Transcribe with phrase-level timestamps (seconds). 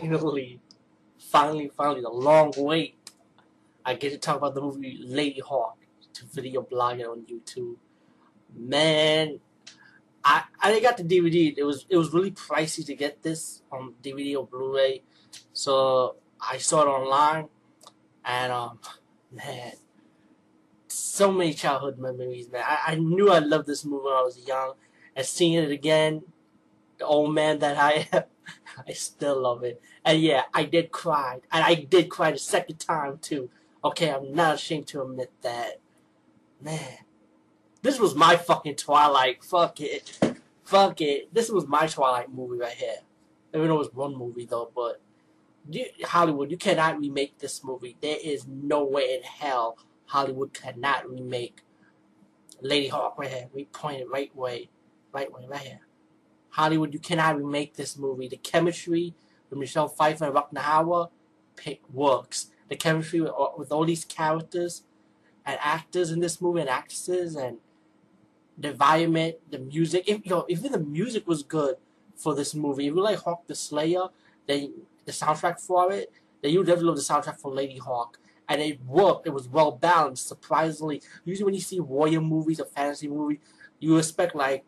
[0.00, 0.60] finally,
[1.18, 2.96] finally, finally, the long wait.
[3.84, 5.74] I get to talk about the movie Ladyhawke
[6.14, 7.76] to video blog it on YouTube.
[8.54, 9.40] Man,
[10.24, 11.54] I I got the DVD.
[11.56, 15.02] It was it was really pricey to get this on DVD or Blu-ray,
[15.52, 17.48] so I saw it online,
[18.24, 18.78] and um,
[19.32, 19.72] man,
[20.88, 22.64] so many childhood memories, man.
[22.66, 24.74] I, I knew I loved this movie when I was young,
[25.16, 26.22] and seeing it again,
[27.04, 28.24] old man that I am,
[28.88, 29.80] I still love it.
[30.04, 33.50] And yeah, I did cry, and I did cry the second time too.
[33.84, 35.80] Okay, I'm not ashamed to admit that.
[36.60, 36.98] Man,
[37.82, 39.44] this was my fucking Twilight.
[39.44, 40.18] Fuck it.
[40.64, 41.32] Fuck it.
[41.32, 42.98] This was my Twilight movie right here.
[43.54, 45.00] Even though it was one movie though, but
[45.70, 47.96] you, Hollywood, you cannot remake this movie.
[48.00, 51.62] There is no way in hell Hollywood cannot remake
[52.62, 53.48] Ladyhawke right here.
[53.52, 54.70] We pointed right way,
[55.12, 55.80] right way, right here.
[56.58, 58.26] Hollywood, you cannot remake this movie.
[58.26, 59.14] The chemistry
[59.48, 61.08] with Michelle Pfeiffer and Rutger
[61.92, 62.50] works.
[62.68, 64.82] The chemistry with, uh, with all these characters
[65.46, 67.58] and actors in this movie and actresses and
[68.58, 70.02] the environment, the music.
[70.08, 71.76] If, you know, even the music was good
[72.16, 72.88] for this movie.
[72.88, 74.08] If you like Hawk the Slayer,
[74.48, 74.72] then
[75.04, 76.10] the soundtrack for it,
[76.42, 78.14] then you definitely love the soundtrack for Ladyhawke.
[78.48, 79.28] And it worked.
[79.28, 81.02] It was well balanced, surprisingly.
[81.24, 83.38] Usually when you see warrior movies or fantasy movies,
[83.78, 84.64] you expect like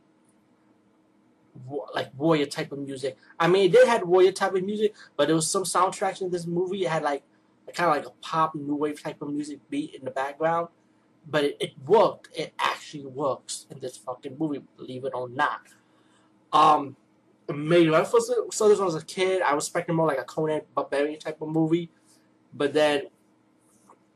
[1.95, 3.17] like warrior type of music.
[3.39, 6.31] I mean, it did have warrior type of music, but there was some soundtracks in
[6.31, 6.85] this movie.
[6.85, 7.23] It had like
[7.75, 10.69] kind of like a pop new wave type of music beat in the background,
[11.29, 12.29] but it, it worked.
[12.37, 15.63] It actually works in this fucking movie, believe it or not.
[16.53, 16.97] Um,
[17.49, 20.07] maybe when I first saw this when I was a kid, I was expecting more
[20.07, 21.91] like a Conan Barbarian type of movie,
[22.53, 23.05] but then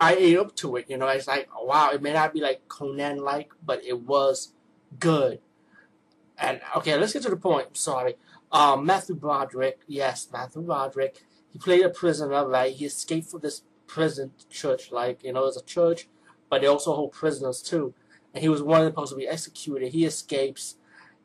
[0.00, 0.86] I ate up to it.
[0.88, 4.52] You know, it's like wow, it may not be like Conan like, but it was
[4.98, 5.40] good.
[6.38, 7.76] And okay, let's get to the point.
[7.76, 8.16] sorry.
[8.50, 11.22] Um, Matthew Broderick, yes, Matthew Broderick.
[11.52, 12.72] He played a prisoner, right?
[12.72, 16.08] He escaped from this prison church, like you know, it's a church,
[16.48, 17.94] but they also hold prisoners too.
[18.32, 19.92] And he was one of the supposed to be executed.
[19.92, 20.76] He escapes,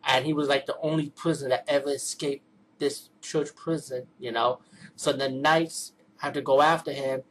[0.04, 2.44] and he was like the only prisoner that ever escaped
[2.78, 4.60] this church prison, you know.
[4.96, 7.24] So the knights had to go after him,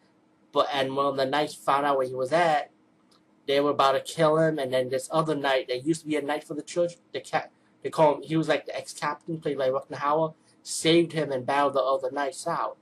[0.53, 2.71] but and when the knights found out where he was at,
[3.47, 4.59] they were about to kill him.
[4.59, 7.21] And then this other knight that used to be a knight for the church, the
[7.21, 7.50] cat
[7.83, 11.47] they call him, he was like the ex-captain, played by Rutger Hauer, saved him and
[11.47, 12.77] battled the other knights out,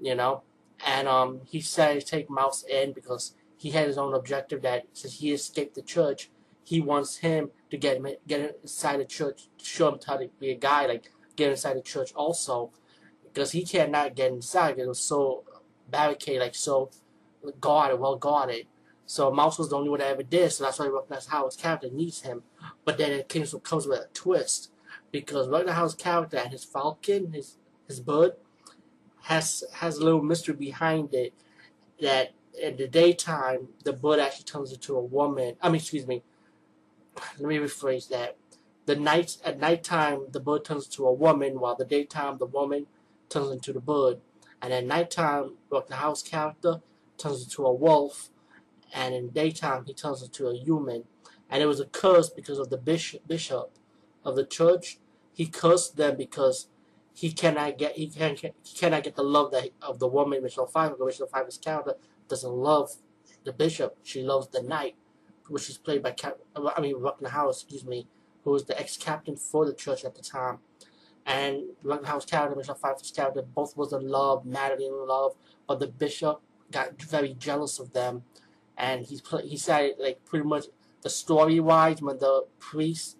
[0.00, 0.42] you know?
[0.86, 4.84] And um, he said to take Mouse in because he had his own objective that
[4.92, 6.30] since he escaped the church,
[6.64, 10.50] he wants him to get him get inside the church, show him how to be
[10.50, 12.70] a guy, like get inside the church also,
[13.24, 15.44] because he cannot get inside because it was so
[15.88, 16.90] barricaded, like so
[17.60, 18.66] guarded, well guarded.
[19.06, 21.88] So Mouse was the only one that ever did, so that's why Rutger Hauer's character
[21.90, 22.42] needs him.
[22.84, 24.70] But then it comes, comes with a twist,
[25.12, 27.56] because Rutger Hauer's character and his falcon, his
[27.86, 28.32] his bird,
[29.22, 31.32] has has a little mystery behind it
[32.00, 35.56] that in the daytime the bird actually turns into a woman.
[35.62, 36.22] I mean, excuse me.
[37.38, 38.36] Let me rephrase that.
[38.86, 42.86] The night at nighttime the bird turns into a woman, while the daytime the woman
[43.28, 44.18] turns into the bird.
[44.60, 46.80] And at nighttime, Rutger Hauer's character
[47.18, 48.30] turns into a wolf,
[48.94, 51.04] and in daytime he turns into a human.
[51.48, 53.70] And it was a curse because of the bishop, bishop
[54.24, 54.98] of the church.
[55.32, 56.68] He cursed them because
[57.14, 60.66] he cannot get he can he cannot get the love that of the woman Michelle
[60.66, 60.96] Pfeiffer.
[60.98, 61.94] Michelle Pfeiffer's character
[62.28, 62.90] doesn't love
[63.44, 63.96] the bishop.
[64.02, 64.96] She loves the knight,
[65.48, 66.14] which is played by
[66.56, 68.06] I mean Hauer, excuse me,
[68.44, 70.58] who was the ex-captain for the church at the time.
[71.24, 75.34] And Hauer's character, Michelle Pfeiffer's character, both was in love, madly in love,
[75.66, 78.22] but the bishop got very jealous of them
[78.76, 80.66] and he's he said like pretty much
[81.02, 83.16] the story wise when the priest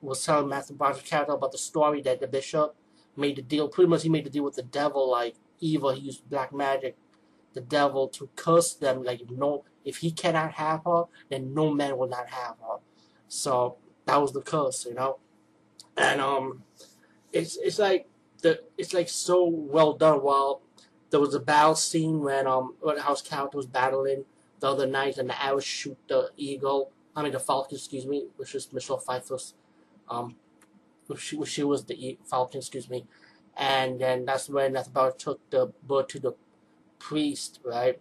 [0.00, 2.74] was telling Broderick's character about the story that the bishop
[3.16, 3.68] made the deal.
[3.68, 5.90] Pretty much he made the deal with the devil, like evil.
[5.90, 6.96] He used black magic,
[7.52, 9.02] the devil to curse them.
[9.02, 12.78] Like no, if he cannot have her, then no man will not have her.
[13.28, 13.76] So
[14.06, 15.18] that was the curse, you know.
[15.96, 16.62] And um,
[17.32, 18.08] it's it's like
[18.42, 20.22] the it's like so well done.
[20.22, 20.62] While
[21.10, 24.24] there was a battle scene when um when Hauer's character was battling
[24.60, 26.90] the other knight, and the arrows shoot the eagle.
[27.16, 29.54] I mean the falcon, excuse me, which is Michelle Pfeiffer's.
[30.08, 30.36] Um,
[31.18, 33.06] she, she was the falcon, excuse me.
[33.56, 36.32] And then that's when Nathaniel took the bird to the
[36.98, 38.00] priest, right?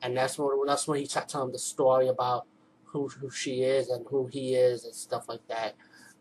[0.00, 2.46] And that's when that's when he started telling the story about
[2.84, 5.74] who who she is and who he is and stuff like that.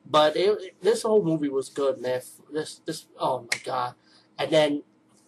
[0.05, 2.21] But it, this whole movie was good, man.
[2.51, 3.95] This this oh my god.
[4.37, 4.83] And then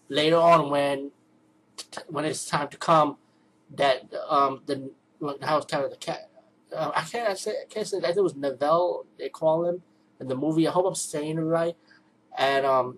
[0.09, 1.11] later on, when
[2.07, 3.17] when it's time to come,
[3.75, 4.91] that um the
[5.41, 6.29] how it's kind of the cat.
[6.75, 9.65] Uh, I can't I say I can't say I think it was Neville they call
[9.65, 9.81] him
[10.19, 10.67] in the movie.
[10.67, 11.75] I hope I'm saying it right.
[12.37, 12.97] And um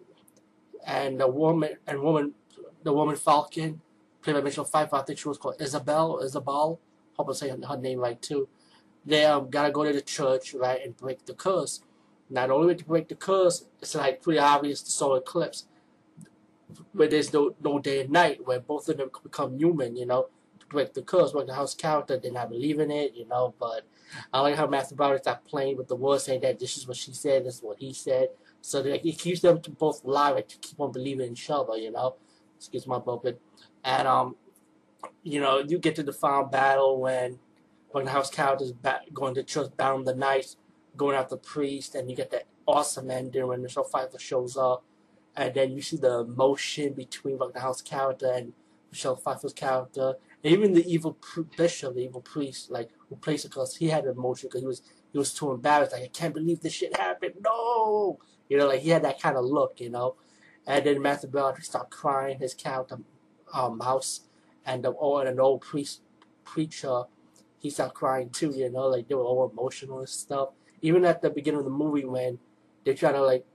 [0.86, 2.34] and the woman and woman
[2.84, 3.82] the woman Falcon,
[4.22, 4.96] played by Michelle Pfeiffer.
[4.96, 6.20] I think she was called Isabel.
[6.24, 6.80] Isabel.
[7.18, 8.48] Hope I say her, her name right too.
[9.06, 11.82] They um, gotta go to the church right and break the curse.
[12.30, 15.66] Not only to break the curse, it's like pretty obvious the solar eclipse,
[16.92, 19.96] where there's no no day and night, where both of them become human.
[19.96, 20.28] You know,
[20.70, 21.32] break the curse.
[21.32, 23.16] But the Hauer's character did not believe in it.
[23.16, 23.86] You know, but
[24.34, 26.98] I like how Matthew Broderick start playing with the words, saying that this is what
[26.98, 28.30] she said, this is what he said.
[28.62, 31.50] So that it keeps them to both alive like, to keep on believing in each
[31.50, 31.78] other.
[31.78, 32.16] You know,
[32.56, 33.38] excuse my bumping,
[33.84, 34.36] and um,
[35.24, 37.40] you know, you get to the final battle when
[37.90, 40.58] when the Hauer's characters back, going to church, bound the knights,
[40.96, 44.84] going after the priest, and you get that awesome ending when Michelle Pfeiffer shows up,
[45.36, 48.54] and then you see the emotion between like the Hauer's character and
[48.92, 51.18] Michelle Pfeiffer's character, and even the evil
[51.58, 54.82] bishop, the evil priest, like who plays it, because he had emotion because he was
[55.12, 58.20] he was too embarrassed, like I can't believe this shit happened, no,
[58.50, 60.16] you know, like he had that kind of look, you know,
[60.66, 63.00] and then Matthew Broderick start crying, his character,
[63.54, 64.22] um, Mouse,
[64.66, 66.02] and the oh, and an old priest
[66.44, 67.04] preacher,
[67.60, 70.50] he started crying too, you know, like they were all emotional and stuff.
[70.82, 72.38] Even at the beginning of the movie when
[72.86, 73.46] they try to like,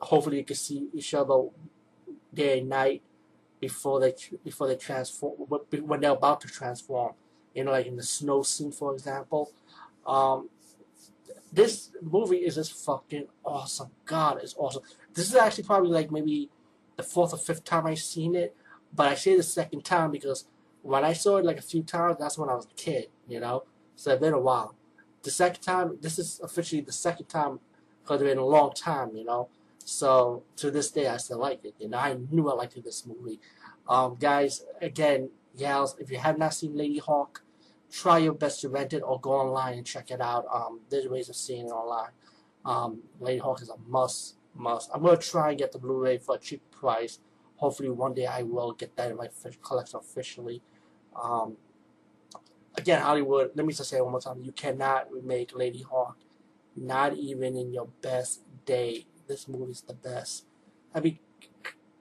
[0.00, 1.44] hopefully you can see each other
[2.34, 3.02] day and night
[3.62, 4.12] before they
[4.44, 5.34] before they transform
[5.86, 7.14] when they're about to transform.
[7.54, 9.52] You know, like in the snow scene, for example.
[10.04, 10.50] Um,
[11.52, 13.90] this movie is just fucking awesome.
[14.04, 14.82] God, it's awesome.
[15.14, 16.50] This is actually probably like maybe
[16.96, 18.56] the fourth or fifth time I've seen it,
[18.92, 20.46] but I say the second time because
[20.80, 23.38] when I saw it like a few times, that's when I was a kid, you
[23.38, 23.64] know.
[23.94, 24.74] So it's been a while.
[25.22, 27.60] The second time, this is officially the second time
[28.02, 29.48] because it's been a long time, you know.
[29.86, 31.74] So to this day, I still like it.
[31.80, 33.40] and I knew I liked this movie.
[33.88, 37.40] Um, guys, again, gals, if you have not seen Ladyhawke,
[37.90, 40.46] try your best to rent it or go online and check it out.
[40.52, 42.10] Um, there's ways of seeing it online.
[42.64, 44.90] Um, Ladyhawke is a must, must.
[44.94, 47.18] I'm gonna try and get the Blu-ray for a cheap price.
[47.56, 49.28] Hopefully, one day I will get that in my
[49.62, 50.62] collection officially.
[51.20, 51.56] Um,
[52.76, 56.14] again, Hollywood, let me just say one more time, you cannot remake Ladyhawke,
[56.76, 59.06] not even in your best day.
[59.32, 60.44] This movie's the best.
[60.94, 61.18] I mean,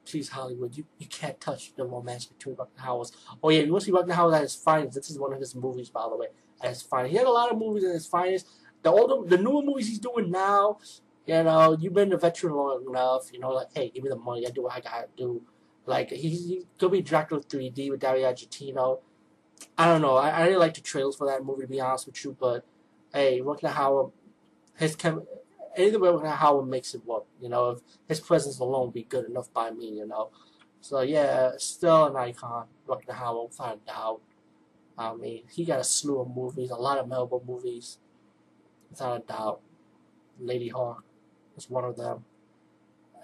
[0.05, 3.13] please, Hollywood, you, you can't touch the romance between Rutger Hauer's.
[3.41, 4.95] Oh yeah, you want to see Rutger Hauer at his finest.
[4.95, 6.27] This is one of his movies, by the way,
[6.61, 7.11] at his finest.
[7.11, 8.47] He had a lot of movies at his finest.
[8.83, 10.79] The older, the newer movies he's doing now,
[11.25, 14.17] you know, you've been a veteran long enough, you know, like, hey, give me the
[14.17, 15.41] money, I do what I gotta do.
[15.85, 18.99] Like he could be Dracula 3D with Dario Argento.
[19.77, 20.15] I don't know.
[20.15, 22.65] I, I really like the trailers for that movie to be honest with you, but
[23.13, 24.11] hey, Rutger Hauer,
[24.75, 25.23] his chem,
[25.75, 27.25] anything Rutger Hauer makes it work.
[27.39, 30.29] You know, if his presence alone be good enough by me, you know.
[30.81, 34.21] So yeah, still an icon, Rutger Hauer, without a doubt.
[34.97, 37.97] I mean, he got a slew of movies, a lot of memorable movies,
[38.89, 39.61] without a doubt.
[40.41, 41.01] Ladyhawke
[41.57, 42.25] is one of them.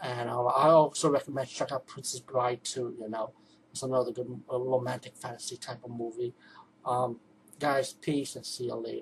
[0.01, 2.95] And um, I also recommend check out Princess Bride too.
[2.99, 3.31] You know,
[3.71, 6.33] it's another good romantic fantasy type of movie.
[6.85, 7.19] Um,
[7.59, 8.95] guys, peace and see you later.